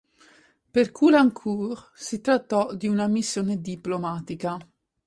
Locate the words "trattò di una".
2.21-3.05